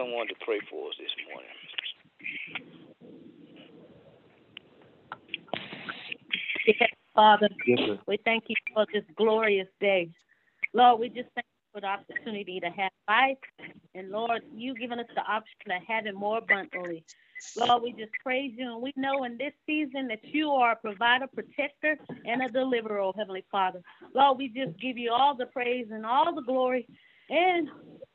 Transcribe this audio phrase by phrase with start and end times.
[0.00, 1.50] Someone to pray for us this morning?
[7.14, 10.10] Father, yes, we thank you for this glorious day.
[10.72, 13.36] Lord, we just thank you for the opportunity to have life.
[13.94, 17.04] And Lord, you've given us the option of having more abundantly.
[17.56, 18.72] Lord, we just praise you.
[18.72, 23.00] And we know in this season that you are a provider, protector, and a deliverer,
[23.00, 23.82] oh Heavenly Father.
[24.14, 26.86] Lord, we just give you all the praise and all the glory.
[27.28, 27.68] And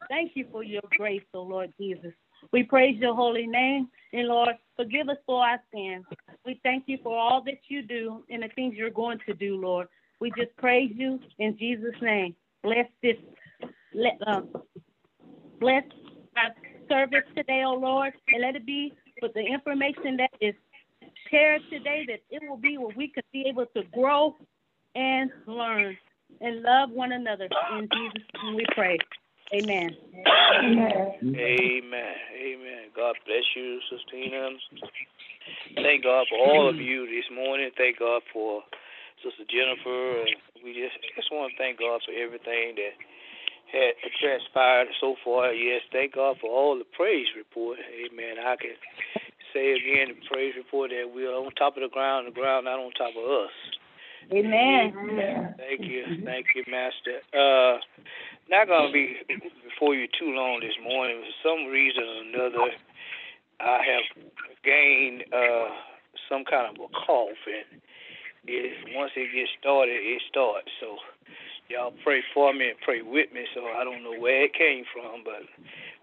[0.09, 2.13] thank you for your grace, oh Lord Jesus.
[2.51, 3.89] We praise your holy name.
[4.13, 6.05] And Lord, forgive us for our sins.
[6.45, 9.59] We thank you for all that you do and the things you're going to do,
[9.59, 9.87] Lord.
[10.19, 12.35] We just praise you in Jesus' name.
[12.63, 13.17] Bless this,
[13.93, 14.49] let, um,
[15.59, 15.83] bless
[16.37, 16.51] our
[16.89, 20.55] service today, oh Lord, and let it be with the information that is
[21.29, 24.35] shared today, that it will be where we can be able to grow
[24.95, 25.97] and learn
[26.41, 27.49] and love one another.
[27.77, 28.97] In Jesus' name we pray.
[29.53, 29.95] Amen.
[30.25, 31.13] Amen.
[31.21, 32.15] Amen.
[32.33, 32.83] Amen.
[32.95, 34.57] God bless you, Sister Ina.
[35.75, 37.69] Thank God for all of you this morning.
[37.77, 38.63] Thank God for
[39.21, 40.25] Sister Jennifer.
[40.63, 42.97] We just just want to thank God for everything that
[43.71, 45.53] had transpired so far.
[45.53, 47.77] Yes, thank God for all the praise report.
[47.93, 48.41] Amen.
[48.41, 48.73] I can
[49.53, 52.65] say again the praise report that we are on top of the ground, the ground
[52.65, 53.53] not on top of us.
[54.33, 54.93] Amen.
[54.97, 55.55] Amen.
[55.57, 56.25] Thank you.
[56.25, 57.21] Thank you, Master.
[57.29, 57.77] Uh
[58.49, 59.17] not gonna be
[59.63, 61.21] before you too long this morning.
[61.21, 62.71] For some reason or another,
[63.59, 64.23] I have
[64.63, 65.69] gained uh,
[66.29, 67.81] some kind of a cough, and
[68.45, 70.69] it, once it gets started, it starts.
[70.79, 70.97] So
[71.69, 73.45] y'all pray for me and pray with me.
[73.53, 75.41] So I don't know where it came from, but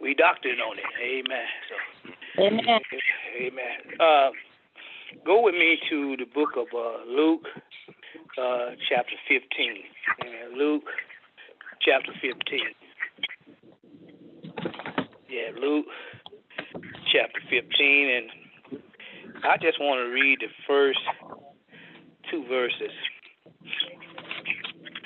[0.00, 0.90] we doctored on it.
[1.00, 1.46] Amen.
[1.68, 2.80] So Amen.
[3.38, 3.78] Amen.
[4.00, 4.30] Uh,
[5.24, 7.46] go with me to the book of uh, Luke,
[8.40, 9.84] uh, chapter 15.
[10.24, 10.58] Amen.
[10.58, 10.88] Luke
[11.84, 12.60] chapter 15.
[15.28, 15.86] Yeah, Luke
[17.12, 18.10] chapter 15.
[18.10, 18.80] And
[19.44, 21.00] I just want to read the first
[22.30, 22.92] two verses.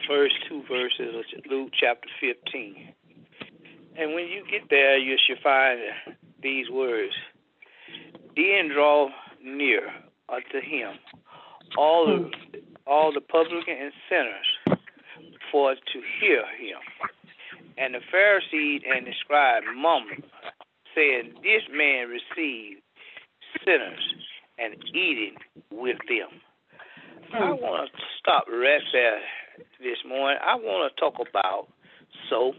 [0.09, 2.93] First two verses of Luke chapter 15.
[3.99, 5.81] And when you get there, you should find
[6.43, 7.15] these words
[8.37, 9.09] Then draw
[9.43, 9.89] near
[10.29, 10.99] unto him
[11.79, 12.31] all the,
[12.87, 14.47] all the publican and sinners
[15.51, 16.81] for us to hear him.
[17.79, 20.25] And the Pharisees and the scribes mumbled,
[20.95, 22.83] saying, This man received
[23.65, 24.15] sinners
[24.59, 25.37] and eating
[25.71, 26.41] with them.
[27.33, 27.63] I hmm.
[27.63, 29.21] want to stop right there
[29.81, 30.39] this morning.
[30.43, 31.69] I want to talk about
[32.31, 32.57] soap.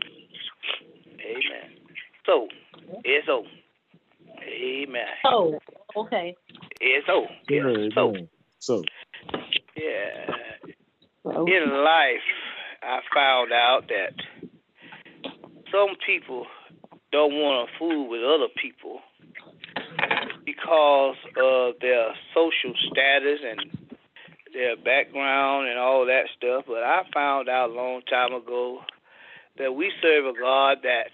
[1.19, 1.77] Amen.
[2.25, 2.47] So,
[3.05, 3.43] S-O.
[4.43, 5.05] Amen.
[5.25, 5.57] Oh,
[5.95, 6.35] okay.
[6.81, 7.25] S-O.
[7.49, 8.13] Yeah, so.
[8.59, 8.83] So.
[9.75, 10.33] Yeah.
[11.25, 12.27] In life,
[12.87, 14.13] I found out that
[15.71, 16.45] some people
[17.11, 19.01] don't want to fool with other people
[20.45, 23.87] because of their social status and
[24.53, 26.63] their background and all that stuff.
[26.65, 28.79] But I found out a long time ago
[29.57, 31.11] that we serve a God that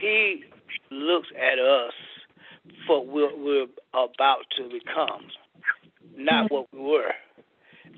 [0.00, 0.44] He
[0.90, 1.92] looks at us
[2.86, 5.28] for what we're about to become,
[6.16, 6.54] not mm-hmm.
[6.54, 7.12] what we were.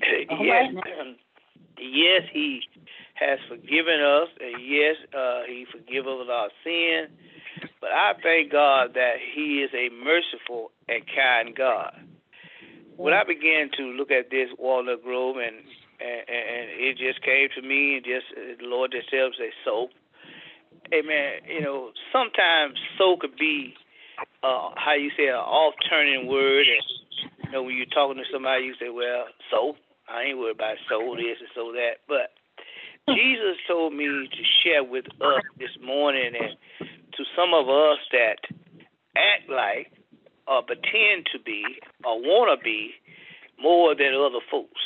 [0.41, 0.73] yes,
[1.77, 2.61] yes, He
[3.15, 7.07] has forgiven us, and yes, uh, He forgives us our sin.
[7.79, 11.93] But I thank God that He is a merciful and kind God.
[12.97, 15.55] When I began to look at this Walnut Grove, and
[16.01, 19.89] and, and it just came to me, and just the Lord just tells say so.
[20.93, 21.45] Amen.
[21.47, 23.75] You know, sometimes so could be
[24.43, 28.27] uh, how you say an off turning word, and you know when you're talking to
[28.31, 29.75] somebody, you say, "Well, so."
[30.11, 32.03] I ain't worried about so this and so that.
[32.07, 32.35] But
[33.15, 36.55] Jesus told me to share with us this morning and
[37.13, 38.37] to some of us that
[39.15, 39.91] act like
[40.47, 41.63] or pretend to be
[42.03, 42.91] or want to be
[43.61, 44.81] more than other folks.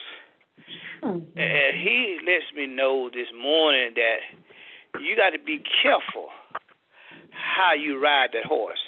[1.03, 1.37] Mm-hmm.
[1.37, 6.29] And he lets me know this morning that you got to be careful
[7.31, 8.79] how you ride that horse.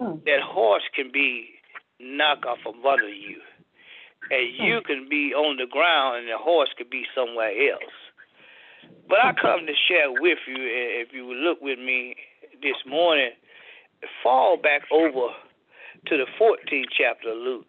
[0.00, 0.24] Mm-hmm.
[0.24, 1.48] That horse can be
[2.00, 3.40] knocked off of under you,
[4.30, 4.86] and you hmm.
[4.86, 7.94] can be on the ground, and the horse could be somewhere else.
[9.08, 12.16] But I come to share with you, if you would look with me
[12.62, 13.30] this morning,
[14.22, 15.28] fall back over
[16.06, 17.66] to the 14th chapter of Luke.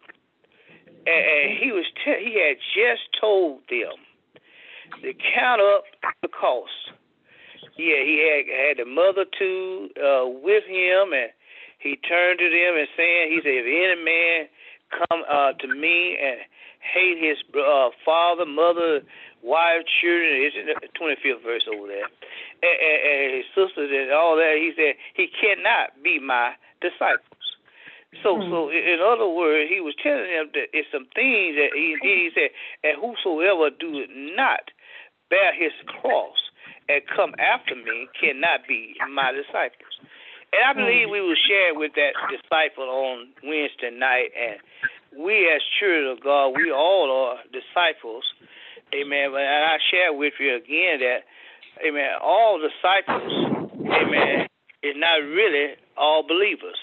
[1.06, 3.96] And, and he was te- he had just told them
[5.02, 5.84] to count up
[6.22, 6.92] the cost.
[7.76, 11.30] Yeah, he had had the mother too uh, with him, and
[11.78, 14.48] he turned to them and saying, he said, if any man
[14.90, 16.40] come uh, to me and
[16.80, 19.02] hate his uh, father, mother,
[19.42, 20.46] wife, children.
[20.46, 22.06] It's in the 25th verse over there.
[22.62, 24.56] And, and, and his sisters and all that.
[24.58, 27.36] He said he cannot be my disciples.
[28.22, 28.48] So, mm-hmm.
[28.48, 32.16] so in other words, he was telling them that it's some things that he did.
[32.16, 32.50] He said,
[32.86, 34.70] "And whosoever do not
[35.28, 36.38] bear his cross
[36.88, 40.00] and come after me cannot be my disciples."
[40.52, 40.80] And I hmm.
[40.80, 44.30] believe we will share with that disciple on Wednesday night.
[44.36, 44.58] And
[45.16, 48.24] we, as children of God, we all are disciples.
[48.94, 49.32] Amen.
[49.32, 51.26] But and I share with you again that,
[51.86, 53.32] amen, all disciples,
[53.82, 54.46] amen,
[54.82, 56.78] is not really all believers.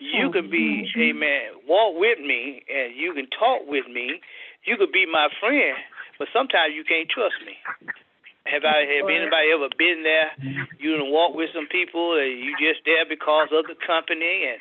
[0.00, 4.20] You oh, can be, amen, walk with me and you can talk with me.
[4.64, 5.76] You could be my friend,
[6.18, 7.52] but sometimes you can't trust me.
[8.50, 10.34] Have I have anybody ever been there?
[10.78, 14.58] You and walk with some people, and you just there because of the company, and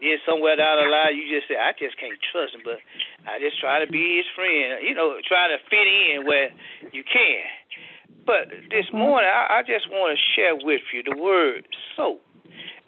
[0.00, 2.78] then somewhere down the line you just say, I just can't trust him, but
[3.24, 4.84] I just try to be his friend.
[4.84, 6.52] You know, try to fit in where
[6.92, 7.48] you can.
[8.26, 9.00] But this mm-hmm.
[9.00, 12.20] morning, I, I just want to share with you the word soap.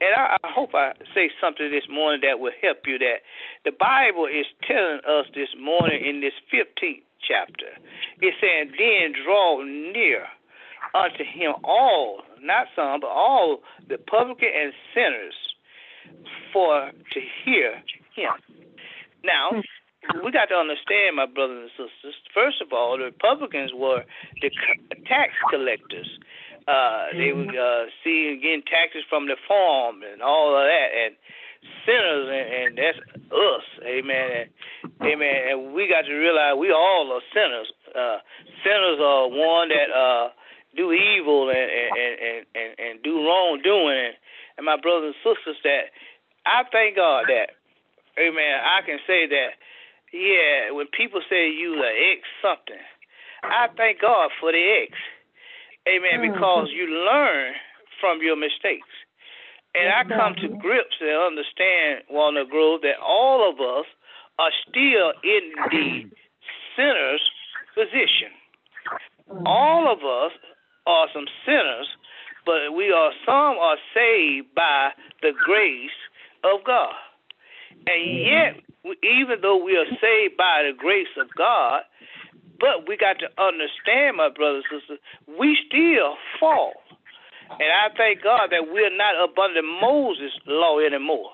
[0.00, 2.98] And I, I hope I say something this morning that will help you.
[2.98, 3.24] That
[3.64, 7.72] the Bible is telling us this morning in this 15th chapter.
[8.20, 10.26] It's saying, Then draw near
[10.94, 15.34] unto him all, not some, but all the publican and sinners
[16.52, 17.82] for to hear
[18.14, 18.34] him.
[19.24, 19.62] Now,
[20.22, 22.14] we got to understand, my brothers and sisters.
[22.32, 24.04] First of all, the Republicans were
[24.40, 24.50] the
[25.08, 26.08] tax collectors.
[26.68, 31.16] Uh, they were uh, seeing getting taxes from the farm and all of that, and
[31.86, 33.00] sinners, and, and that's
[33.32, 34.30] us, amen.
[34.30, 34.48] And,
[35.02, 35.36] amen.
[35.50, 37.68] And we got to realize we all are sinners.
[37.94, 38.18] Uh,
[38.64, 40.28] sinners are one that uh,
[40.76, 44.12] do evil and and, and, and, and do wrongdoing.
[44.12, 44.14] And,
[44.56, 45.90] and my brothers and sisters, that
[46.46, 47.58] I thank God that,
[48.18, 48.54] amen.
[48.62, 49.58] I can say that,
[50.12, 50.70] yeah.
[50.70, 52.82] When people say you are ex something,
[53.42, 54.94] I thank God for the ex,
[55.88, 56.32] amen, mm.
[56.32, 57.54] because you learn
[58.00, 58.88] from your mistakes.
[59.74, 63.86] And I come to grips and understand, Walnut Grove, that all of us
[64.38, 66.10] are still in the
[66.76, 67.22] sinner's
[67.74, 68.30] position.
[69.46, 70.32] All of us
[70.86, 71.88] are some sinners,
[72.46, 74.90] but we are some are saved by
[75.22, 75.98] the grace
[76.44, 76.94] of God.
[77.86, 78.60] And yet,
[79.02, 81.82] even though we are saved by the grace of God,
[82.60, 84.98] but we got to understand, my brothers and sisters,
[85.38, 86.74] we still fall.
[87.60, 91.30] And I thank God that we're not up under Moses' law anymore.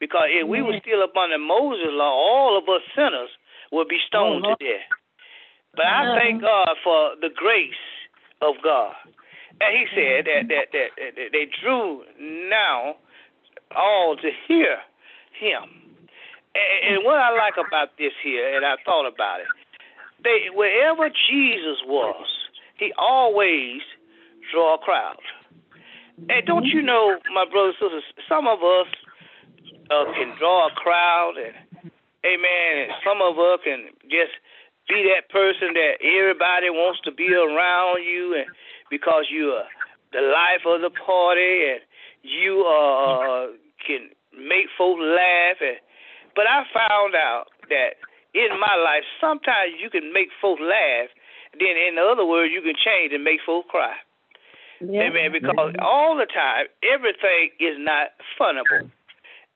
[0.00, 0.86] Because if we were mm-hmm.
[0.86, 3.30] still up under Moses' law, all of us sinners
[3.72, 4.64] would be stoned to mm-hmm.
[4.64, 4.88] death.
[5.74, 6.18] But I mm-hmm.
[6.18, 7.84] thank God for the grace
[8.40, 8.94] of God.
[9.60, 12.04] And he said that, that, that, that they drew
[12.48, 12.94] now
[13.74, 14.78] all to hear
[15.34, 15.66] him.
[16.54, 19.46] And, and what I like about this here, and I thought about it,
[20.22, 22.26] they wherever Jesus was,
[22.76, 23.82] he always
[24.52, 25.18] draw a crowd.
[26.26, 28.90] And don't you know, my brothers and sisters, some of us
[29.90, 31.54] uh, can draw a crowd, and
[32.26, 34.34] amen, and some of us can just
[34.88, 38.46] be that person that everybody wants to be around you, and
[38.90, 39.68] because you are
[40.12, 41.80] the life of the party, and
[42.22, 43.52] you uh,
[43.86, 45.60] can make folks laugh.
[45.60, 45.78] And,
[46.34, 48.00] but I found out that
[48.34, 51.08] in my life, sometimes you can make folks laugh,
[51.58, 53.94] then in other words, you can change and make folks cry.
[54.80, 55.10] Yeah.
[55.10, 55.32] Amen.
[55.32, 58.90] Because all the time, everything is not funnable.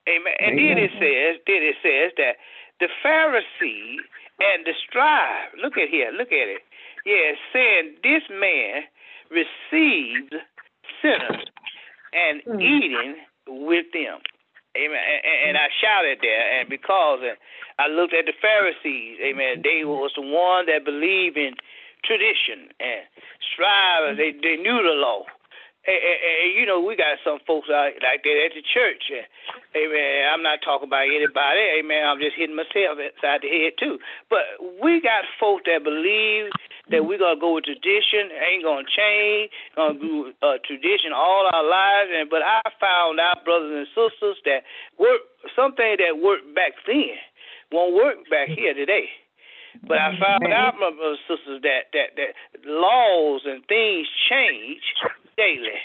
[0.07, 0.35] Amen.
[0.39, 0.75] And Amen.
[0.75, 2.35] then it says, then it says that
[2.79, 4.03] the Pharisee
[4.39, 6.61] and the scribe, look at here, look at it.
[7.05, 8.83] Yeah, saying this man
[9.31, 10.35] received
[11.01, 11.47] sinners
[12.13, 12.61] and mm.
[12.61, 13.15] eating
[13.47, 14.19] with them.
[14.75, 14.97] Amen.
[14.97, 17.19] And, and, I shouted there, and because
[17.77, 21.53] I looked at the Pharisees, amen, they was the one that believed in
[22.05, 23.03] tradition and
[23.53, 24.17] strive.
[24.17, 25.25] They they knew the law.
[25.83, 29.11] And, and, and, you know, we got some folks out like that at the church.
[29.75, 30.31] Amen.
[30.31, 31.59] I'm not talking about anybody.
[31.75, 32.07] Amen.
[32.07, 33.99] I'm just hitting myself inside the head too.
[34.31, 34.47] But
[34.79, 36.55] we got folks that believe
[36.87, 41.67] that we're gonna go with tradition, ain't gonna change, gonna do uh, tradition all our
[41.67, 42.15] lives.
[42.15, 44.63] And but I found out, brothers and sisters, that
[44.95, 45.19] work
[45.51, 47.19] something that worked back then
[47.75, 49.11] won't work back here today.
[49.81, 52.31] But I found out, my brothers and sisters, that, that, that
[52.69, 54.85] laws and things change
[55.35, 55.81] daily.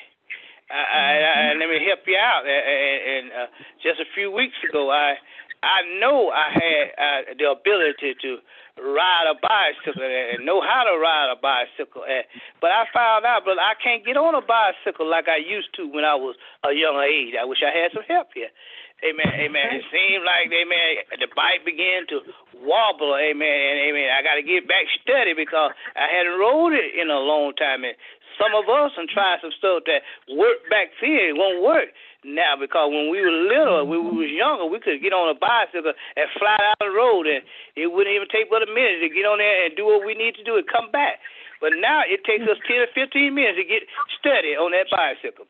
[0.68, 2.44] I, I, I, let me help you out.
[2.44, 3.48] And, and uh,
[3.80, 5.16] just a few weeks ago, I
[5.62, 8.38] I know I had uh, the ability to
[8.78, 12.06] ride a bicycle and know how to ride a bicycle.
[12.06, 12.22] And,
[12.62, 15.90] but I found out, but I can't get on a bicycle like I used to
[15.90, 17.34] when I was a younger age.
[17.34, 18.54] I wish I had some help here.
[19.02, 19.30] Amen.
[19.34, 19.78] Amen.
[19.78, 22.22] It seemed like, amen, the bike began to
[22.62, 23.14] wobble.
[23.16, 23.58] Amen.
[23.70, 24.08] And amen.
[24.12, 27.84] I got to get back study because I hadn't rode it in a long time.
[27.84, 27.94] And
[28.38, 31.34] some of us and tried some stuff that worked back then.
[31.34, 31.90] It won't work
[32.22, 35.38] now because when we were little, when we was younger, we could get on a
[35.38, 37.42] bicycle and fly down the road, and
[37.74, 40.14] it wouldn't even take but a minute to get on there and do what we
[40.14, 41.18] need to do and come back.
[41.58, 43.82] But now it takes us ten or fifteen minutes to get
[44.22, 45.46] steady on that bicycle.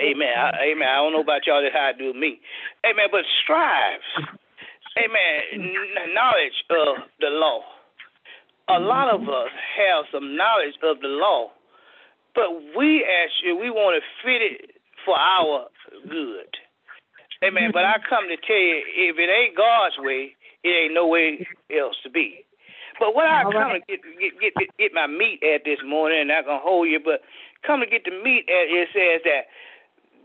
[0.00, 0.32] Amen.
[0.32, 0.88] I, amen.
[0.88, 1.60] I don't know about y'all.
[1.60, 2.40] That's how I do me.
[2.84, 3.08] Amen.
[3.12, 4.04] But strive.
[4.98, 5.72] Amen.
[6.12, 7.60] Knowledge of the law.
[8.68, 9.30] A lot of mm-hmm.
[9.30, 11.50] us have some knowledge of the law,
[12.34, 15.66] but we actually we want to fit it for our
[16.08, 16.52] good.
[17.42, 17.70] Amen.
[17.72, 21.46] But I come to tell you, if it ain't God's way, it ain't no way
[21.74, 22.44] else to be.
[23.00, 26.32] But what I come to get get get, get my meat at this morning, and
[26.32, 27.20] I'm gonna hold you, but
[27.66, 29.50] come to get the meat at it says that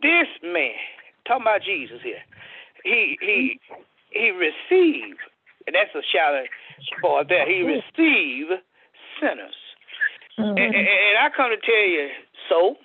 [0.03, 0.77] this man,
[1.25, 2.21] talking about Jesus here,
[2.83, 3.59] he he
[4.09, 5.19] he received,
[5.65, 6.51] and that's a shout out
[7.01, 7.45] for that.
[7.47, 8.61] He received
[9.19, 9.59] sinners,
[10.39, 10.57] mm-hmm.
[10.57, 12.09] and, and, I come to tell you
[12.49, 12.75] so.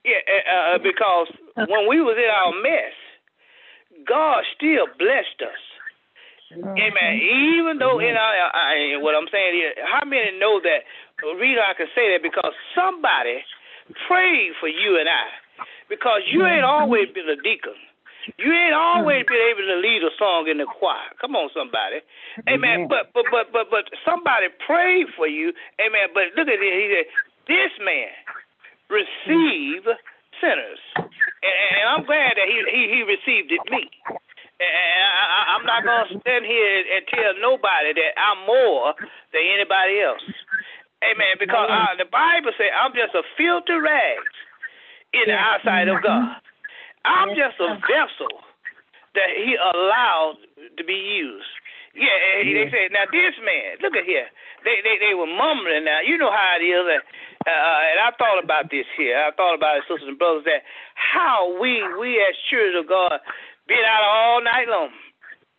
[0.00, 1.28] Yeah, uh, uh, because
[1.68, 2.96] when we was in our mess,
[4.08, 5.62] God still blessed us.
[6.56, 6.72] Mm-hmm.
[6.72, 7.12] Amen.
[7.20, 10.88] Even though in our, I, what I'm saying here, how many know that?
[11.20, 13.44] The reason I can say that because somebody
[14.08, 15.28] prayed for you and I
[15.88, 17.76] because you ain't always been a deacon.
[18.38, 21.10] You ain't always been able to lead a song in the choir.
[21.20, 22.04] Come on, somebody.
[22.48, 22.86] Amen.
[22.88, 25.52] But but but but but somebody prayed for you.
[25.80, 26.12] Amen.
[26.14, 26.74] But look at this.
[26.74, 27.06] He said,
[27.48, 28.12] This man
[28.90, 29.86] receive
[30.40, 30.82] sinners.
[30.96, 33.88] And, and I'm glad that he he, he received it me.
[34.60, 38.92] And I, I'm not gonna stand here and tell nobody that I'm more
[39.32, 40.24] than anybody else.
[41.00, 41.40] Amen.
[41.40, 44.36] Because uh, the Bible says I'm just a filthy rags
[45.16, 46.36] in the eyesight of God.
[47.04, 48.34] I'm just a vessel
[49.14, 50.38] that He allowed
[50.76, 51.50] to be used.
[51.90, 54.30] Yeah, they said, now this man, look at here.
[54.62, 55.82] They they they were mumbling.
[55.82, 56.86] Now you know how it is.
[56.86, 59.18] Uh, uh, and I thought about this here.
[59.18, 60.62] I thought about it, sisters and brothers, that
[60.94, 63.18] how we we as children of God
[63.66, 64.94] been out all night long.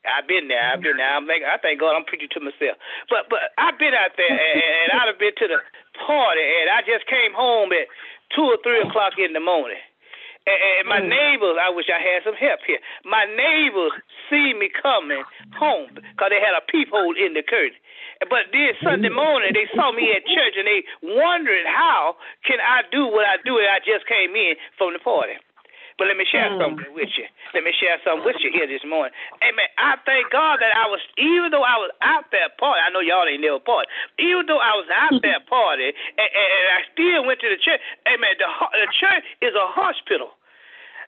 [0.08, 0.62] I've been there.
[0.62, 1.14] I've been there.
[1.14, 2.80] I'm making, I thank God I'm preaching to myself.
[3.12, 5.60] But but I've been out there and, and I've been to the
[6.08, 7.92] party and I just came home at
[8.34, 9.82] two or three o'clock in the morning.
[10.48, 11.10] And, my mm.
[11.10, 12.82] neighbors, I wish I had some help here.
[13.06, 13.94] My neighbors
[14.30, 15.22] see me coming
[15.54, 17.78] home because they had a peephole in the curtain.
[18.26, 19.22] But then Sunday mm.
[19.22, 23.38] morning, they saw me at church and they wondered how can I do what I
[23.46, 25.38] do and I just came in from the party.
[26.02, 26.58] But let me share mm.
[26.58, 27.30] something with you.
[27.54, 29.14] Let me share something with you here this morning.
[29.46, 29.70] Amen.
[29.78, 33.06] I thank God that I was, even though I was out there party, I know
[33.06, 33.86] y'all ain't never party,
[34.18, 37.78] even though I was out there party, and, and I still went to the church.
[38.10, 38.34] Amen.
[38.34, 38.50] The,
[38.82, 40.34] the church is a hospital.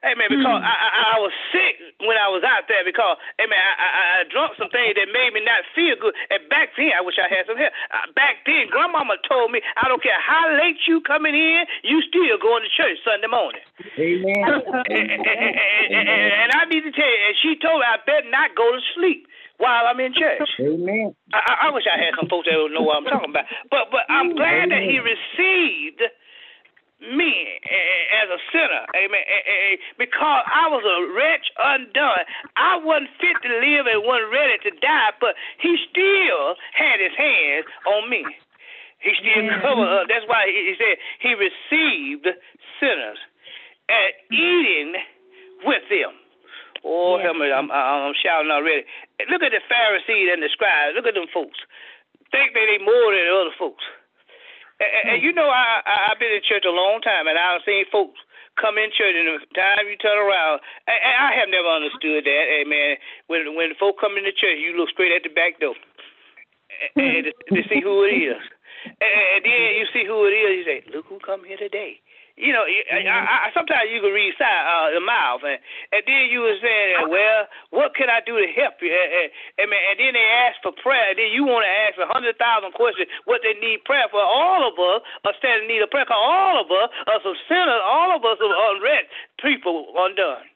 [0.03, 0.27] Amen.
[0.27, 0.67] Because mm.
[0.67, 4.27] I, I, I was sick when I was out there because, amen, I, I, I
[4.27, 6.11] drunk some things that made me not feel good.
[6.27, 7.71] And back then, I wish I had some help.
[7.87, 12.03] Uh, back then, grandmama told me, I don't care how late you coming in, you
[12.03, 13.63] still going to church Sunday morning.
[13.95, 14.43] Amen.
[14.43, 18.27] and, and, and, and, I need to tell you, and she told me I better
[18.27, 19.23] not go to sleep
[19.57, 20.43] while I'm in church.
[20.59, 21.15] Amen.
[21.31, 23.47] I, I wish I had some folks that would know what I'm talking about.
[23.71, 24.75] But but I'm glad Amen.
[24.75, 26.03] that he received
[27.11, 27.59] me
[28.23, 29.23] as a sinner, amen,
[29.99, 32.23] because I was a wretch undone.
[32.55, 37.15] I wasn't fit to live and wasn't ready to die, but he still had his
[37.17, 38.23] hands on me.
[39.03, 40.07] He still covered us.
[40.07, 42.27] That's why he said he received
[42.79, 43.19] sinners
[43.91, 44.95] and eating
[45.67, 46.15] with them.
[46.83, 47.31] Oh, yeah.
[47.31, 48.83] me, I'm, I'm shouting already.
[49.31, 50.95] Look at the Pharisees and the scribes.
[50.95, 51.59] Look at them folks.
[52.31, 53.83] Think that they more than the other folks.
[54.79, 57.61] And, and you know, I, I I've been in church a long time, and I've
[57.65, 58.19] seen folks
[58.59, 62.25] come in church, and the time you turn around, and, and I have never understood
[62.25, 62.45] that.
[62.67, 65.75] Man, when when folk come into church, you look straight at the back door,
[66.95, 68.41] and, and to, to see who it is,
[68.85, 70.51] and, and then you see who it is.
[70.61, 72.01] You say, "Look who come here today."
[72.33, 73.05] You know, mm-hmm.
[73.05, 75.61] I, I, sometimes you can read side uh, the mouth, and,
[75.93, 78.89] and then you were saying, well, what can I do to help you?
[78.89, 79.29] And,
[79.61, 82.41] and, and then they ask for prayer, and then you want to ask a hundred
[82.41, 84.17] thousand questions what they need prayer for.
[84.17, 86.09] All of us are standing in need of prayer.
[86.09, 87.81] Cause all of us are some sinners.
[87.85, 89.05] All of us are unread
[89.37, 90.49] people undone.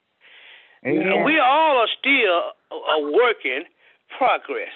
[0.82, 1.30] Amen.
[1.30, 3.70] We all are still a working
[4.18, 4.74] progress.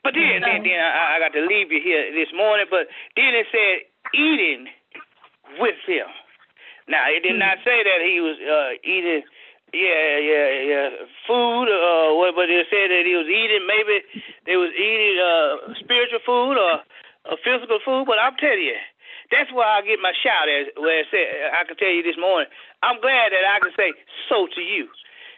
[0.00, 2.64] But then, then, then I, I got to leave you here this morning.
[2.72, 3.84] But then it said
[4.16, 4.72] eating
[5.60, 6.08] with him.
[6.88, 9.22] Now it did not say that he was uh, eating.
[9.70, 10.86] Yeah, yeah, yeah.
[11.30, 12.34] Food, uh, what?
[12.34, 13.62] But it said that he was eating.
[13.70, 14.02] Maybe
[14.46, 16.82] they was eating uh, spiritual food or
[17.30, 18.10] uh, physical food.
[18.10, 18.80] But I'm telling you,
[19.30, 21.54] that's why I get my shout as where it said.
[21.54, 22.50] I can tell you this morning.
[22.82, 23.94] I'm glad that I can say
[24.26, 24.90] so to you.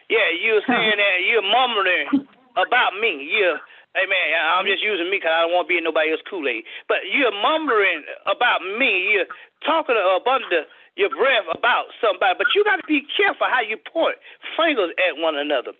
[0.09, 2.25] Yeah, you're saying that you're mumbling
[2.57, 3.21] about me.
[3.29, 3.61] You're
[3.93, 6.25] Hey man, I'm just using me because I don't want to be in nobody else's
[6.25, 6.65] Kool Aid.
[6.89, 9.13] But you're mumbling about me.
[9.13, 9.29] You're
[9.61, 12.35] talking under your breath about somebody.
[12.37, 14.17] But you got to be careful how you point
[14.57, 15.73] fingers at one another.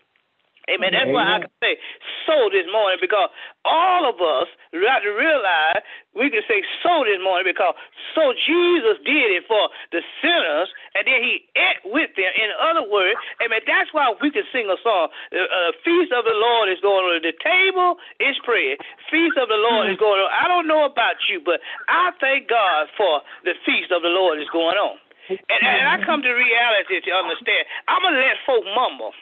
[0.64, 0.96] Amen.
[0.96, 1.12] That's Amen.
[1.12, 1.76] why I can say
[2.24, 3.28] so this morning because
[3.68, 5.84] all of us got to realize
[6.16, 7.76] we can say so this morning because
[8.16, 12.32] so Jesus did it for the sinners and then he ate with them.
[12.32, 15.12] In other words, amen, that's why we can sing a song.
[15.36, 17.20] The uh, feast of the Lord is going on.
[17.20, 18.80] The table is spread.
[19.12, 20.32] Feast of the Lord is going on.
[20.32, 21.60] I don't know about you, but
[21.92, 24.96] I thank God for the feast of the Lord is going on.
[25.28, 27.64] And, and I come to reality to understand.
[27.88, 29.16] I'm to let folk mumble.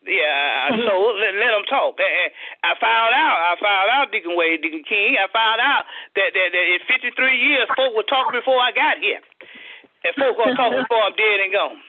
[0.00, 1.20] Yeah, so mm-hmm.
[1.20, 2.00] let, let them talk.
[2.00, 2.32] And
[2.64, 3.36] I found out.
[3.36, 5.20] I found out, Deacon Wade, Deacon King.
[5.20, 5.84] I found out
[6.16, 10.40] that, that, that in 53 years, folk were talking before I got here, and folk
[10.40, 11.80] were talking before I'm dead and gone.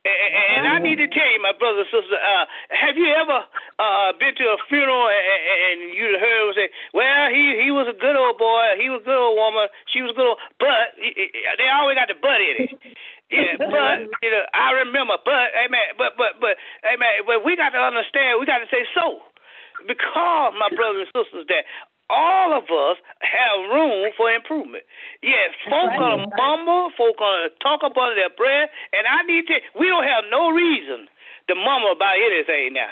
[0.00, 3.44] And, and I need to tell you, my brother and sister, uh, have you ever
[3.76, 7.92] uh, been to a funeral and, and you heard say, "Well, he he was a
[7.92, 10.96] good old boy, he was a good old woman, she was a good old," but
[10.96, 12.72] they always got the butt in it.
[13.28, 17.44] Yeah, but you know, I remember, but hey man, but but but hey man, but
[17.44, 19.20] we got to understand, we got to say so,
[19.84, 21.68] because my brothers and sisters, that
[22.10, 24.82] all of us have room for improvement.
[25.22, 25.98] Yes, folk right.
[25.98, 29.62] gonna mumble, folk gonna talk about their breath, and I need to.
[29.78, 31.06] We don't have no reason
[31.48, 32.90] to mumble about anything now.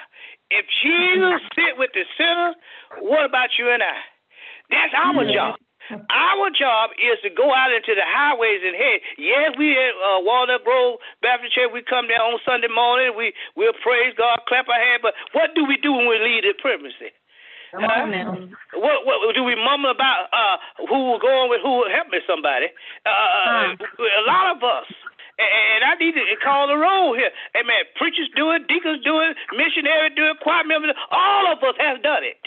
[0.54, 2.54] If Jesus sit with the sinners,
[3.02, 3.98] what about you and I?
[4.70, 5.34] That's our yeah.
[5.34, 5.54] job.
[5.88, 10.20] Our job is to go out into the highways and hey, yes, we at uh,
[10.20, 11.72] Walnut Grove Baptist Church.
[11.72, 13.16] We come there on Sunday morning.
[13.16, 15.00] We we'll praise God, clap our hands.
[15.00, 17.16] But what do we do when we leave the premises?
[17.72, 18.32] Come on now.
[18.74, 20.32] What, what do we mumble about?
[20.32, 20.56] Uh,
[20.88, 22.18] who will go on with who will help me?
[22.26, 22.66] Somebody.
[23.04, 24.88] Uh, uh, A lot of us.
[25.38, 27.30] And I need to call the roll here.
[27.54, 27.86] Amen.
[27.94, 30.90] Preachers do it, deacons do it, missionaries do it, choir members.
[31.12, 32.42] All of us have done it.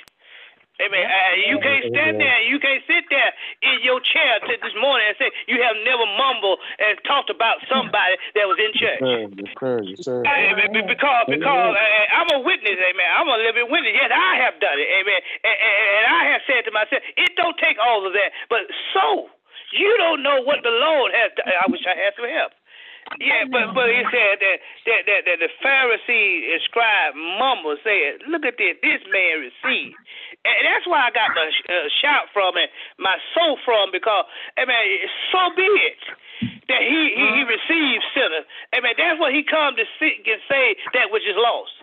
[0.82, 1.06] Amen.
[1.06, 2.41] Uh, you can't stand there.
[2.41, 6.58] You can't sit there in your chair this morning and say you have never mumbled
[6.82, 9.02] and talked about somebody that was in church.
[9.02, 9.78] Yes, sir.
[9.86, 10.26] Yes, sir.
[10.26, 10.74] Amen.
[10.89, 12.82] Because because uh, I'm a witness.
[12.82, 13.10] Amen.
[13.13, 13.94] I'm a living witness.
[13.94, 14.89] Yes, I have done it.
[14.89, 15.20] Amen.
[15.46, 18.34] And, and I have said to myself, it don't take all of that.
[18.50, 18.65] But
[18.98, 19.30] so
[19.78, 21.30] you don't know what the Lord has.
[21.38, 21.46] Done.
[21.48, 22.52] I wish I had some help.
[23.19, 28.24] Yeah, but but he said that that that, that the Pharisee and scribe mumble said,
[28.32, 30.00] "Look at this, this man received."
[30.41, 34.26] And that's why I got the uh, shout from and my soul from because,
[34.58, 36.02] I mean, so be it
[36.71, 38.47] that he he, he receives sinners.
[38.71, 41.76] I mean, that's what he come to seek and say that which is lost.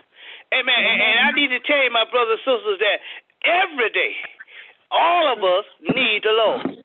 [0.49, 0.81] Amen.
[0.81, 2.97] And, and I need to tell you, my brothers and sisters, that
[3.45, 4.17] every day,
[4.89, 6.81] all of us need the Lord.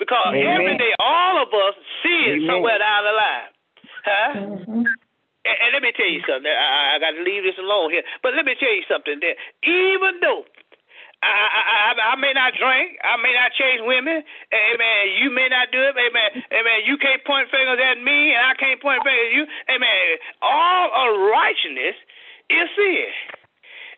[0.00, 0.48] Because Amen.
[0.48, 3.52] every day, all of us see it somewhere down the line.
[4.04, 4.34] Huh?
[4.34, 4.84] Mm-hmm.
[5.42, 6.50] And, and, let me tell you something.
[6.50, 8.06] I, I got to leave this alone here.
[8.22, 9.18] But let me tell you something.
[9.22, 9.34] That
[9.66, 10.46] even though
[11.22, 12.98] I, I, I, may not drink.
[13.06, 14.26] I may not chase women.
[14.50, 15.02] Amen.
[15.22, 15.94] You may not do it.
[15.94, 16.42] Amen.
[16.50, 16.82] Amen.
[16.82, 19.46] You can't point fingers at me, and I can't point fingers at you.
[19.70, 20.18] Amen.
[20.42, 21.94] All unrighteousness
[22.50, 23.10] is sin.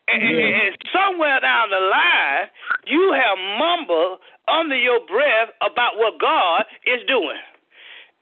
[0.05, 2.53] And, and somewhere down the line,
[2.85, 7.41] you have mumbled under your breath about what God is doing.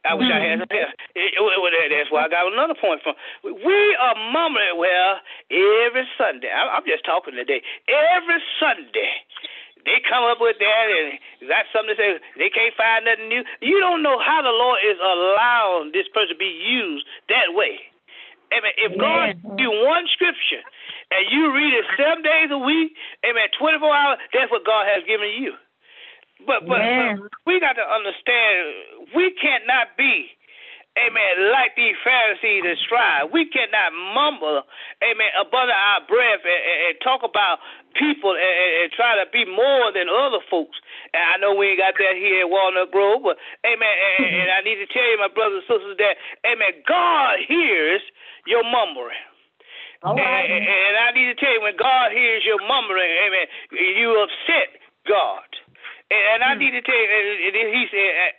[0.02, 0.34] I wish mm-hmm.
[0.34, 0.94] I had some help.
[1.14, 3.14] That's why I got another point from.
[3.46, 6.50] We are mumbling, well, every Sunday.
[6.50, 7.62] I'm just talking today.
[7.86, 9.22] Every Sunday,
[9.86, 12.10] they come up with that and got something to say.
[12.34, 13.46] They can't find nothing new.
[13.62, 17.78] You don't know how the Lord is allowing this person to be used that way.
[18.50, 18.74] Amen.
[18.82, 20.66] If God gives you one scripture
[21.14, 22.92] and you read it seven days a week,
[23.24, 25.54] amen, 24 hours, that's what God has given you.
[26.46, 27.16] But but, yeah.
[27.18, 30.30] but we got to understand we cannot be
[30.92, 31.48] Amen.
[31.48, 34.60] Like these Pharisees and scribes, we cannot mumble,
[35.00, 37.64] amen, above our breath and, and, and talk about
[37.96, 40.76] people and, and, try to be more than other folks.
[41.16, 43.96] And I know we ain't got that here at Walnut Grove, but amen.
[44.20, 48.04] And, and I need to tell you, my brothers and sisters, that amen, God hears
[48.44, 49.16] your mumbling.
[50.04, 50.44] Right.
[50.44, 53.48] and, and I need to tell you, when God hears your mumbling, amen,
[53.96, 54.76] you upset
[55.08, 55.48] God.
[56.12, 56.60] And, I hmm.
[56.60, 58.32] need to tell you, he said, uh,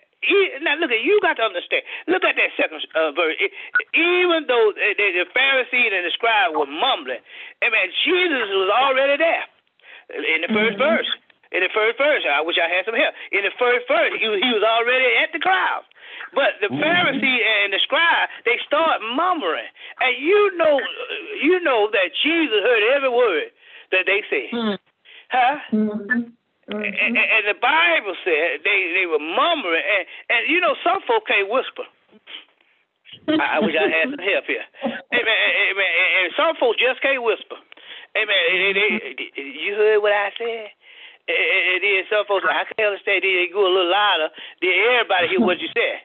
[0.64, 1.84] now look at you got to understand.
[2.08, 3.36] Look at that second uh, verse.
[3.92, 7.20] Even though the, the Pharisees and the scribe were mumbling,
[7.60, 9.46] I mean Jesus was already there
[10.16, 10.80] in the 1st mm-hmm.
[10.80, 11.10] verse.
[11.54, 13.14] In the first verse, I wish I had some help.
[13.30, 15.86] In the first verse, he, he was already at the crowd.
[16.34, 19.70] But the Pharisee and the scribe, they start murmuring,
[20.02, 20.82] and you know,
[21.44, 23.54] you know that Jesus heard every word
[23.92, 24.78] that they said, mm.
[25.30, 26.34] huh?
[26.64, 26.80] Mm-hmm.
[26.80, 31.28] And, and, the Bible said they they were murmuring, and and you know some folk
[31.28, 31.84] can't whisper.
[33.28, 34.64] I, wish I had some help here.
[34.84, 35.40] Amen.
[35.72, 35.92] Amen.
[36.24, 37.56] And some folks just can't whisper.
[38.16, 38.76] Amen.
[39.36, 40.72] You heard what I said?
[41.24, 43.24] And then some folks, I can't understand.
[43.24, 44.28] They go a little louder.
[44.60, 46.04] Then everybody hear what you said.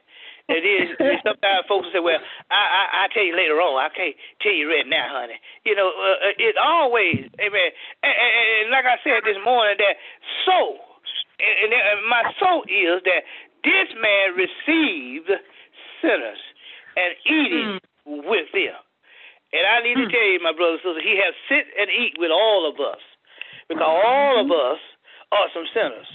[0.49, 3.85] And then sometimes folks will say, "Well, I I I tell you later on.
[3.85, 5.37] I can't tell you right now, honey."
[5.69, 7.71] You know, uh, uh it always, amen.
[8.01, 8.33] And, and,
[8.65, 10.01] and like I said this morning, that
[10.49, 10.81] so,
[11.37, 13.29] and, and my soul is that
[13.61, 15.29] this man received
[16.01, 16.41] sinners
[16.97, 17.71] and eating
[18.09, 18.25] mm.
[18.25, 18.79] with them.
[19.53, 20.09] And I need mm.
[20.09, 22.81] to tell you, my brothers and sisters, he has sit and eat with all of
[22.81, 23.05] us
[23.69, 24.81] because all of us
[25.33, 26.09] are some sinners.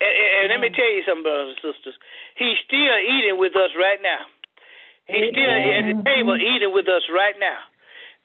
[0.00, 1.96] And, and let me tell you something, brothers and sisters.
[2.36, 4.28] He's still eating with us right now.
[5.08, 7.62] He's still at the table eating with us right now.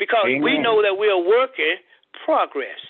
[0.02, 0.42] Because Amen.
[0.42, 1.78] we know that we are working
[2.26, 2.82] progress.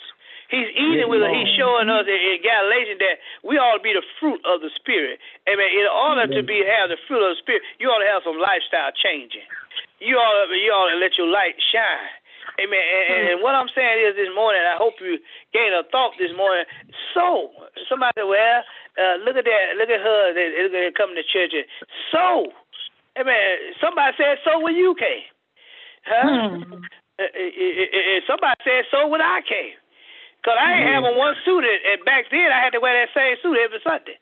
[0.47, 1.31] He's eating with us.
[1.31, 5.19] He's showing us in Galatians that we ought to be the fruit of the Spirit.
[5.47, 5.71] Amen.
[5.71, 8.35] In order to be have the fruit of the Spirit, you ought to have some
[8.35, 9.47] lifestyle changing.
[10.03, 12.11] You ought to, you ought to let your light shine.
[12.59, 12.77] Amen.
[12.77, 15.17] And, and, and what I'm saying is this morning, I hope you
[15.53, 16.65] gain a thought this morning.
[17.13, 17.49] So,
[17.89, 18.61] somebody said, well,
[18.99, 19.65] uh, look at that.
[19.79, 20.21] Look at her.
[20.35, 21.55] They, look at her coming to church.
[21.55, 21.67] And
[22.11, 22.51] so,
[23.17, 23.77] amen.
[23.79, 25.25] Somebody said so when you came.
[26.05, 26.59] Huh?
[26.59, 26.85] Hmm.
[27.17, 29.77] Uh, uh, uh, somebody said so when I came.
[30.41, 31.05] Because I ain't mm-hmm.
[31.05, 34.17] having one suit, and back then I had to wear that same suit every Sunday.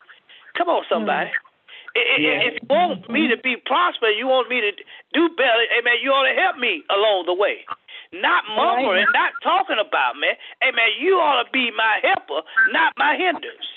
[0.59, 1.31] Come on, somebody.
[1.31, 1.47] Mm-hmm.
[1.95, 2.45] Yeah.
[2.45, 4.71] If you want me to be prosperous, you want me to
[5.15, 7.65] do better, amen, you ought to help me along the way
[8.13, 9.17] not murmuring, right.
[9.17, 10.33] not talking about me.
[10.65, 10.97] Amen.
[10.97, 12.41] You ought to be my helper,
[12.73, 13.67] not my hinders.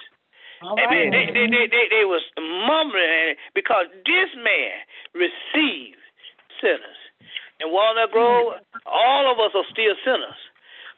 [0.64, 0.78] Amen.
[0.78, 1.10] Right.
[1.10, 4.80] They, they, they, they, they was murmuring because this man
[5.12, 6.00] received
[6.62, 7.00] sinners.
[7.60, 10.40] In Walnut Grove, all of us are still sinners.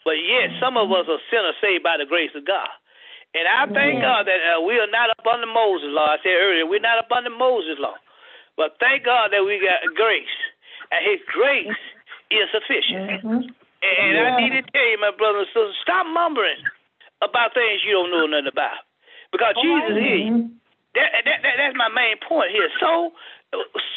[0.04, 2.68] But yet, some of us are sinners saved by the grace of God.
[3.34, 6.14] And I thank God that uh, we are not up under Moses' law.
[6.14, 7.98] I said earlier, we're not up under Moses' law.
[8.54, 10.38] But thank God that we got grace.
[10.94, 11.82] And His grace
[12.30, 13.20] is sufficient.
[13.20, 13.42] Mm-hmm.
[13.84, 14.32] And yeah.
[14.32, 16.64] I need to tell you, my brothers and sisters, stop mumbling
[17.20, 18.80] about things you don't know nothing about.
[19.28, 20.24] Because oh, Jesus is.
[20.94, 22.70] That, that, that, that's my main point here.
[22.78, 23.10] So,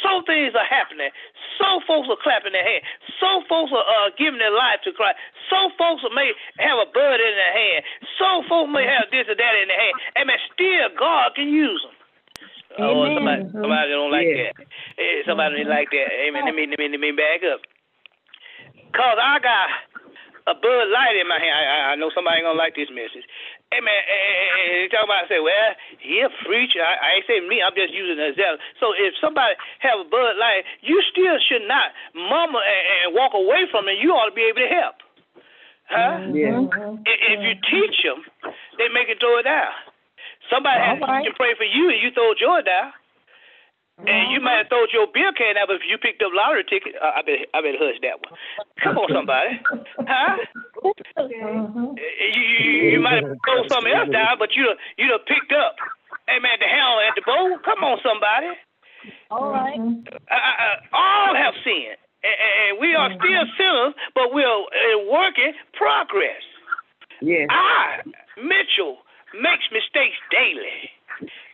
[0.02, 1.14] so things are happening.
[1.62, 2.90] So folks are clapping their hands.
[3.22, 5.22] So folks are uh, giving their life to Christ.
[5.50, 7.82] So folks may have a bird in their hand.
[8.18, 9.96] So folks may have this or that in their hand.
[10.18, 11.96] And man, still God can use them.
[12.82, 14.54] Oh, somebody, somebody don't like yeah.
[14.54, 14.68] that.
[14.98, 15.70] Hey, somebody mm-hmm.
[15.70, 16.10] like that.
[16.14, 16.46] Amen.
[16.46, 17.62] Let me, let me, let me back up.
[18.94, 19.68] Cause I got
[20.48, 21.54] a Bud Light in my hand.
[21.54, 23.28] I, I know somebody gonna like this message.
[23.68, 26.80] Hey man, and, talk about I say, well, he a preacher.
[26.80, 27.60] I, I ain't saying me.
[27.60, 28.64] I'm just using an example.
[28.80, 33.36] So if somebody have a Bud Light, you still should not murmur and, and walk
[33.36, 34.00] away from it.
[34.00, 34.98] You ought to be able to help.
[35.92, 36.32] Huh?
[36.32, 36.36] Mm-hmm.
[36.36, 36.64] Yeah.
[37.12, 38.24] If you teach them,
[38.80, 39.72] they make it throw it down.
[40.48, 41.28] Somebody has right.
[41.28, 42.96] to pray for you, and you throw joy down.
[44.06, 46.64] And you might have thrown your beer can out, but if you picked up lottery
[46.70, 48.38] ticket, uh, I bet I bet hush that one.
[48.78, 49.58] Come on, somebody,
[50.06, 50.38] huh?
[51.18, 51.34] Okay.
[51.34, 51.98] You
[52.38, 54.70] you, you might have thrown something else down, but you
[55.02, 55.82] you have picked up.
[56.30, 57.58] Hey man, the hell at the bowl.
[57.66, 58.54] Come on, somebody.
[59.32, 59.82] All right.
[59.82, 65.58] Uh, uh, all have sinned, and, and we are still sinners, but we're uh, working
[65.74, 66.46] progress.
[67.22, 67.50] Yeah.
[67.50, 68.06] I
[68.38, 69.02] Mitchell
[69.34, 70.94] makes mistakes daily.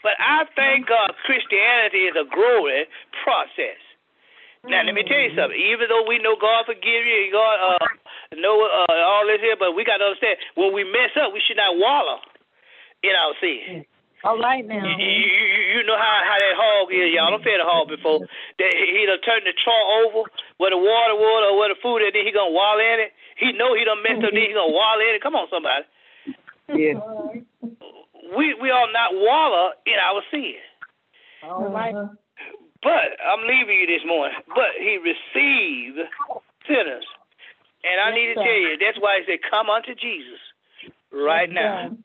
[0.03, 2.85] But I thank God Christianity is a growing
[3.23, 3.79] process.
[4.63, 5.59] Now let me tell you something.
[5.59, 7.87] Even though we know God forgive you, God uh,
[8.39, 11.43] know uh, all this here, but we got to understand when we mess up, we
[11.43, 12.23] should not wallow
[13.03, 13.83] in our sin.
[14.23, 14.79] All right now.
[14.79, 17.35] You, you, you know how, how that hog is, y'all.
[17.35, 18.23] Don't fed a hog before.
[18.55, 20.31] That he done turned the trough over
[20.63, 23.11] where the water was or where the food is, then he gonna wallow in it.
[23.35, 25.19] He know he done messed up, then he gonna wallow in it.
[25.19, 25.83] Come on, somebody.
[26.71, 27.43] Yeah
[28.37, 30.55] we we are not wallow in our sin.
[31.43, 31.95] All right.
[32.83, 34.35] But I'm leaving you this morning.
[34.47, 35.99] But he received
[36.67, 37.05] sinners.
[37.83, 38.43] And I yes, need to sir.
[38.43, 40.39] tell you, that's why he said, Come unto Jesus
[41.11, 41.89] right yes, now.
[41.89, 41.95] Sir.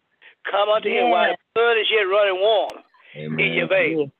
[0.50, 1.02] Come unto yes.
[1.02, 2.82] him while the blood is yet running warm
[3.16, 3.38] Amen.
[3.38, 4.10] in your veins.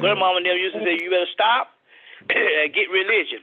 [0.00, 1.68] Grandmama never used to say, You better stop
[2.28, 3.40] and get religion.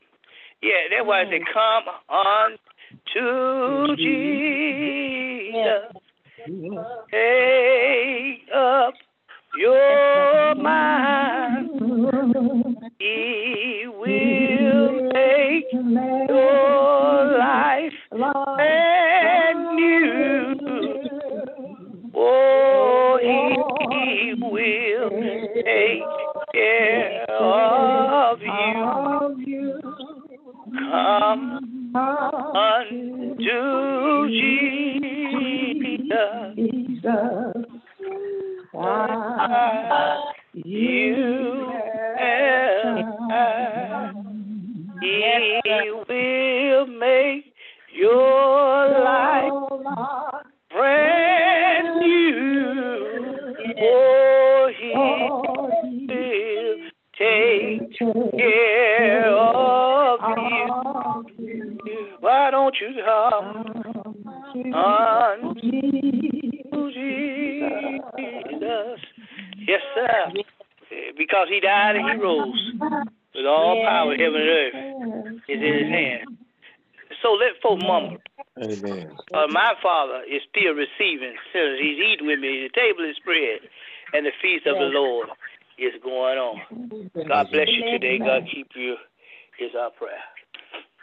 [0.62, 6.01] Yeah, that's why I said, Come unto Jesus.
[6.46, 6.54] Take
[8.56, 8.96] up
[9.60, 11.70] your mind.
[12.98, 20.56] He will make your life brand new.
[22.16, 25.10] Oh, he will
[25.64, 26.04] take
[26.54, 28.40] care of
[29.40, 29.80] you.
[30.74, 31.61] Come
[37.04, 37.41] Jesus.
[79.34, 81.80] Uh, my father is still receiving sinners.
[81.82, 82.68] He's eating with me.
[82.68, 83.60] The table is spread,
[84.14, 85.30] and the feast of the Lord
[85.78, 86.62] is going on.
[87.28, 88.20] God bless you today.
[88.20, 88.96] God keep you.
[89.60, 90.18] Is our prayer.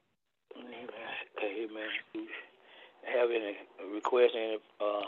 [0.56, 0.90] Amen.
[1.44, 2.28] Amen.
[3.04, 3.58] Have any
[3.94, 5.02] requests, any, uh,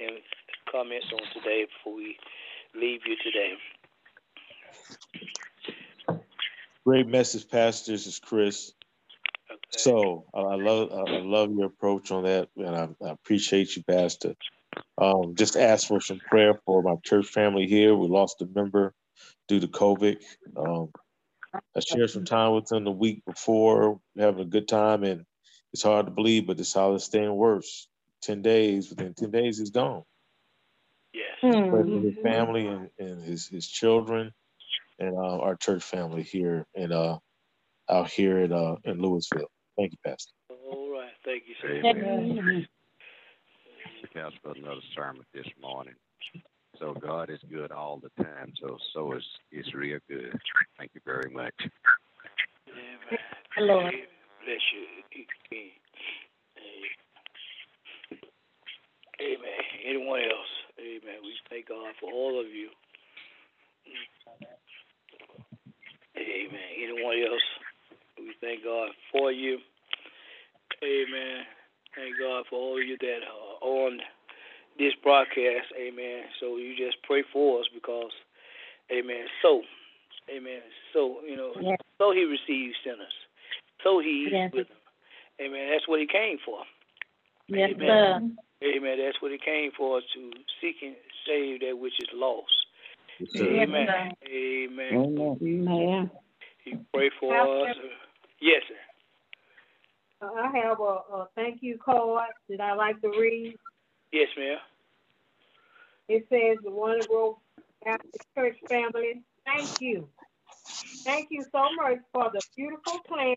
[0.00, 0.22] any
[0.70, 2.16] comments on today before we
[2.74, 3.54] leave you today?
[6.88, 7.92] Great message, Pastor.
[7.92, 8.72] This is Chris.
[9.50, 9.58] Okay.
[9.72, 13.84] So uh, I love I love your approach on that, and I, I appreciate you,
[13.84, 14.36] Pastor.
[14.96, 17.94] Um, just ask for some prayer for my church family here.
[17.94, 18.94] We lost a member
[19.48, 20.16] due to COVID.
[20.56, 20.88] Um,
[21.76, 25.26] I shared some time with them the week before, having a good time, and
[25.74, 27.86] it's hard to believe, but it's how it's staying worse.
[28.22, 30.04] Ten days, within ten days, he's gone.
[31.12, 31.36] yes.
[31.42, 32.22] Pray for his Mhm.
[32.22, 34.32] family and, and his his children,
[34.98, 37.18] and uh, our church family here and uh,
[37.88, 39.50] out here at uh, in Louisville.
[39.76, 40.32] Thank you, Pastor.
[40.50, 41.10] All right.
[41.24, 41.68] Thank you, sir.
[41.88, 42.66] Amen.
[44.14, 45.94] That's for another sermon this morning.
[46.78, 48.52] So God is good all the time.
[48.60, 50.38] So so is is real good.
[50.78, 51.54] Thank you very much.
[52.68, 53.18] Amen.
[53.58, 53.94] Lord.
[54.44, 54.86] Bless you.
[59.20, 59.64] Amen.
[59.84, 60.52] Anyone else?
[60.78, 61.18] Amen.
[61.22, 62.70] We thank God for all of you.
[66.28, 66.68] Amen.
[66.76, 67.46] Anyone else?
[68.18, 69.58] We thank God for you.
[70.82, 71.44] Amen.
[71.96, 74.00] Thank God for all of you that are on
[74.78, 75.72] this broadcast.
[75.76, 76.24] Amen.
[76.40, 78.12] So you just pray for us because,
[78.92, 79.26] Amen.
[79.42, 79.62] So,
[80.30, 80.60] Amen.
[80.92, 81.78] So you know, Yes.
[81.98, 83.14] so He receives sinners.
[83.82, 84.52] So He is Yes.
[84.52, 84.76] with them.
[85.40, 85.70] Amen.
[85.70, 86.64] That's what He came for.
[87.48, 87.88] Yes, Amen.
[87.88, 88.20] sir.
[88.76, 88.98] Amen.
[88.98, 92.57] That's what He came for to seek and save that which is lost.
[93.18, 93.44] Yes, sir.
[93.44, 94.12] Yes, Amen.
[94.26, 94.94] Amen.
[94.94, 95.38] Amen.
[95.42, 96.10] Amen.
[96.64, 97.76] He pray for us.
[98.40, 98.74] Yes, sir.
[100.20, 103.56] Uh, I have a, a thank you card that I like to read.
[104.12, 104.58] Yes, ma'am.
[106.08, 107.36] It says, the one Grove
[107.84, 110.08] Baptist Church family, thank you.
[111.04, 113.36] Thank you so much for the beautiful plan.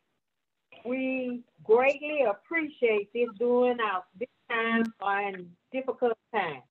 [0.86, 6.62] We greatly appreciate this during our big time and difficult time.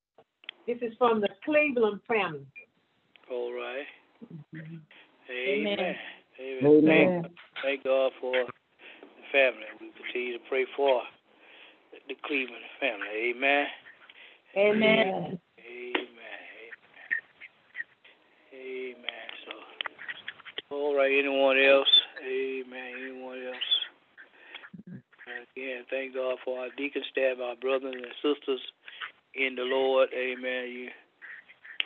[0.66, 2.46] This is from the Cleveland family.
[3.30, 3.86] All right.
[5.30, 5.78] Amen.
[5.78, 5.96] Amen.
[6.40, 6.64] Amen.
[6.64, 7.22] Amen.
[7.22, 9.70] Thank, thank God for the family.
[9.80, 11.02] We continue to pray for
[12.08, 13.06] the Cleveland family.
[13.30, 13.66] Amen.
[14.56, 15.06] Amen.
[15.06, 15.38] Amen.
[15.62, 16.00] Amen.
[18.52, 19.26] Amen.
[19.46, 21.12] So, all right.
[21.16, 21.88] Anyone else?
[22.26, 22.92] Amen.
[22.98, 23.70] Anyone else?
[25.54, 28.60] Again, thank God for our deacon staff, our brothers and sisters
[29.36, 30.08] in the Lord.
[30.12, 30.66] Amen.
[30.72, 30.88] You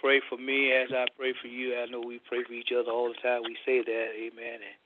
[0.04, 1.80] pray for me as I pray for you.
[1.80, 3.40] I know we pray for each other all the time.
[3.42, 4.06] We say that.
[4.12, 4.60] Amen.
[4.60, 4.76] And,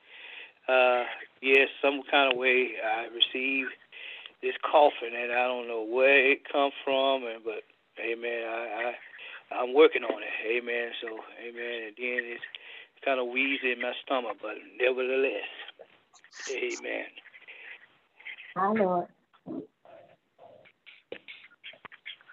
[0.71, 1.05] uh,
[1.43, 3.73] yes, some kind of way I received
[4.41, 7.67] this coughing, and I don't know where it come from, and but
[7.99, 8.47] Amen.
[8.47, 8.95] I,
[9.51, 10.63] I I'm working on it.
[10.63, 10.93] Amen.
[11.03, 11.09] So,
[11.43, 11.91] Amen.
[11.91, 12.45] And then it's
[13.05, 15.51] kind of wheezy in my stomach, but nevertheless,
[16.49, 17.07] Amen.
[18.55, 19.09] My Lord.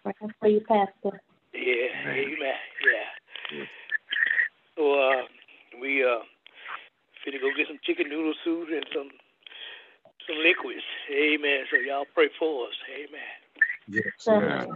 [0.04, 1.20] Praying for you, Pastor.
[1.56, 2.60] Yeah, amen.
[2.86, 3.66] Yeah.
[4.76, 5.22] So uh,
[5.82, 6.20] we uh,
[7.26, 9.10] finna go get some chicken noodle soup and some
[10.28, 10.84] some liquids.
[11.12, 11.66] Amen.
[11.72, 12.74] So y'all pray for us.
[12.94, 13.22] Amen.
[13.88, 14.04] Yes.
[14.18, 14.68] Sir.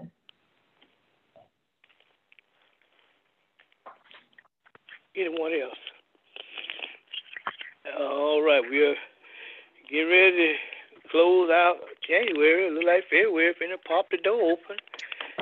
[5.16, 5.78] Anyone else?
[8.00, 8.96] All right, we are
[9.90, 12.68] getting ready to close out January.
[12.68, 14.78] It look like February finna pop the door open.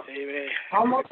[0.10, 0.48] Amen.
[0.72, 1.10] Almost.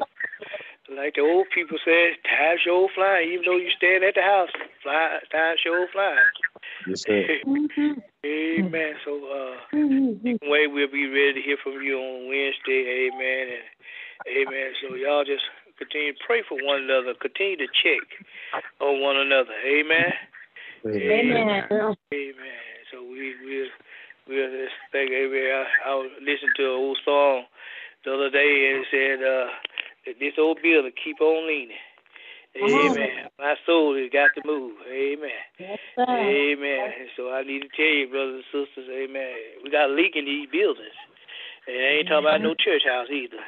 [0.94, 3.32] Like the old people said, time sure flying.
[3.32, 4.50] Even though you staying at the house,
[4.82, 6.30] fly, time sure flying.
[6.86, 7.42] Yes, sir.
[8.26, 8.94] Amen.
[9.04, 9.56] So, uh,
[10.46, 13.10] way we'll be ready to hear from you on Wednesday.
[13.10, 13.58] Amen.
[13.58, 13.66] And
[14.26, 14.72] amen.
[14.82, 15.42] So y'all just
[15.78, 17.14] continue to pray for one another.
[17.20, 18.06] Continue to check
[18.80, 19.54] on one another.
[19.66, 20.12] Amen.
[20.86, 21.66] Amen.
[21.70, 22.62] Amen.
[22.92, 23.70] So we we
[24.28, 25.10] we just think.
[25.10, 25.50] Amen.
[25.50, 27.44] I, I was listening to an old song
[28.04, 29.50] the other day and it said, uh,
[30.06, 31.76] "This old building keep on leaning."
[32.56, 33.28] Amen.
[33.38, 34.76] My soul has got to move.
[34.88, 35.44] Amen.
[35.58, 36.92] Yes, Amen.
[37.16, 39.60] So I need to tell you, brothers and sisters, amen.
[39.62, 40.96] We got a leak in these buildings.
[41.66, 43.42] And I ain't talking about no church house either.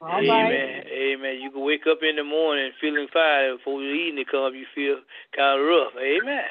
[0.00, 0.48] All amen.
[0.48, 0.86] right.
[0.86, 1.40] Amen.
[1.42, 5.02] You can wake up in the morning feeling fine before the evening comes you feel
[5.34, 5.92] kind of rough.
[5.98, 6.48] Amen.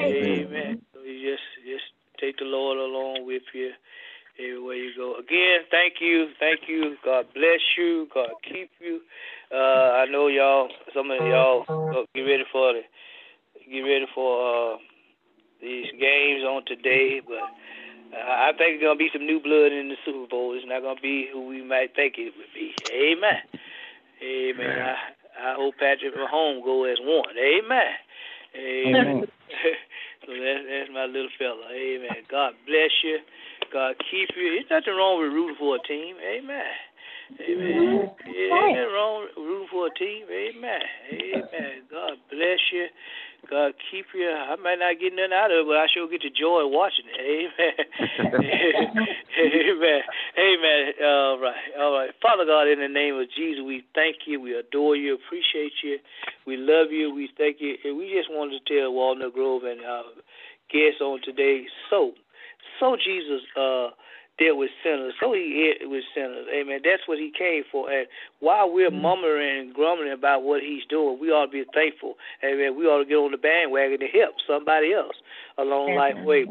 [0.00, 0.82] Amen.
[0.94, 1.84] So you just just
[2.18, 3.72] take the Lord along with you
[4.38, 5.16] everywhere you go.
[5.16, 6.96] Again, thank you, thank you.
[7.04, 8.08] God bless you.
[8.14, 9.00] God keep you.
[9.52, 10.68] Uh, I know y'all.
[10.94, 12.82] Some of y'all uh, get ready for the
[13.70, 14.76] get ready for uh,
[15.60, 17.48] these games on today, but.
[18.12, 20.52] Uh, I think it's gonna be some new blood in the Super Bowl.
[20.52, 22.76] It's not gonna be who we might think it would be.
[22.92, 23.40] Amen.
[24.22, 24.78] Amen.
[24.84, 24.94] I,
[25.40, 27.32] I hope Patrick Mahomes go as one.
[27.40, 27.96] Amen.
[28.54, 29.24] Amen.
[30.26, 31.72] so that's that's my little fella.
[31.72, 32.20] Amen.
[32.30, 33.18] God bless you.
[33.72, 34.52] God keep you.
[34.52, 36.16] There's nothing wrong with rooting for a team.
[36.20, 36.72] Amen.
[37.40, 38.10] Amen.
[38.28, 40.26] Yeah, nothing wrong with rooting for a team.
[40.28, 40.84] Amen.
[41.12, 41.88] Amen.
[41.90, 42.86] God bless you.
[43.50, 44.28] God keep you.
[44.28, 46.70] I might not get nothing out of it, but I sure get the joy of
[46.70, 47.18] watching it.
[47.18, 47.74] Amen.
[49.40, 50.02] Amen.
[50.38, 50.82] Amen.
[51.02, 51.66] All right.
[51.80, 52.10] All right.
[52.20, 54.40] Father God, in the name of Jesus, we thank you.
[54.40, 55.16] We adore you.
[55.16, 55.98] Appreciate you.
[56.46, 57.12] We love you.
[57.14, 57.74] We thank you.
[57.84, 60.04] And we just wanted to tell Walnut Grove and our
[60.72, 62.12] guests on today, so,
[62.80, 63.90] so Jesus, uh,
[64.38, 65.14] dealt with sinners.
[65.20, 66.46] So he ate with sinners.
[66.52, 66.80] Amen.
[66.84, 67.90] That's what he came for.
[67.90, 68.06] And
[68.40, 72.14] while we're murmuring and grumbling about what he's doing, we ought to be thankful.
[72.44, 72.76] Amen.
[72.76, 75.16] We ought to get on the bandwagon to help somebody else
[75.58, 76.46] along life way.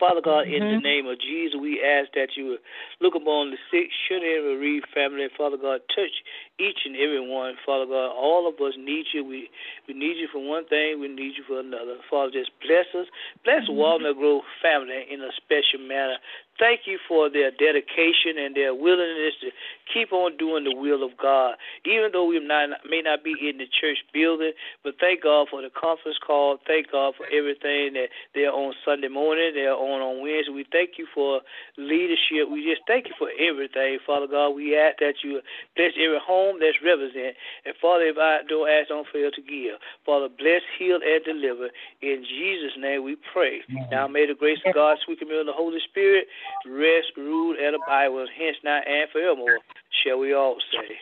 [0.00, 0.88] Father God, in the mm-hmm.
[0.88, 2.64] name of Jesus, we ask that you would
[3.04, 5.28] look upon the sick, should ever read family.
[5.36, 6.24] Father God, touch
[6.56, 7.60] each and every one.
[7.68, 9.20] Father God, all of us need you.
[9.20, 9.52] We
[9.86, 12.00] we need you for one thing, we need you for another.
[12.08, 13.12] Father, just bless us.
[13.44, 16.16] Bless Walnut Grove family in a special manner.
[16.60, 19.48] Thank you for their dedication and their willingness to
[19.88, 21.56] keep on doing the will of God,
[21.88, 24.52] even though we not, may not be in the church building.
[24.84, 26.58] But thank God for the conference call.
[26.68, 29.56] Thank God for everything that they're on Sunday morning.
[29.56, 30.52] They're on on Wednesday.
[30.52, 31.40] We thank you for
[31.80, 32.52] leadership.
[32.52, 34.52] We just thank you for everything, Father God.
[34.52, 35.40] We ask that you
[35.80, 37.40] bless every home that's represented.
[37.64, 39.80] And Father, if I don't ask, don't fail to give.
[40.04, 41.72] Father, bless, heal, and deliver.
[42.04, 43.64] In Jesus' name we pray.
[43.90, 46.28] Now may the grace of God, sweet communion of the Holy Spirit,
[46.66, 49.58] rest, rule, and abide with us hence now and forevermore.
[50.04, 50.96] Shall we all say?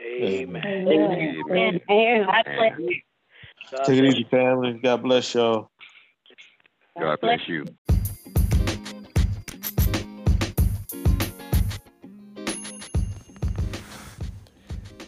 [0.00, 0.64] Amen.
[0.66, 1.80] Amen.
[1.90, 2.26] Amen.
[2.26, 3.00] God bless you.
[3.70, 4.80] God Take it easy, family.
[4.82, 5.70] God bless y'all.
[6.98, 7.64] God bless you.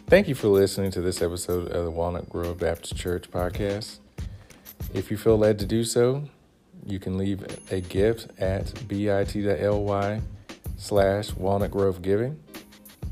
[0.08, 3.98] Thank you for listening to this episode of the Walnut Grove Baptist Church podcast.
[4.94, 6.28] If you feel led to do so,
[6.86, 10.20] you can leave a gift at bit.ly
[10.76, 12.38] slash walnut grove giving.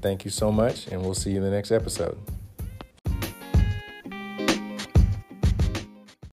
[0.00, 2.18] Thank you so much, and we'll see you in the next episode.